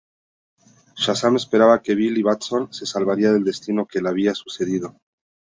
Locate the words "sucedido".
4.33-4.95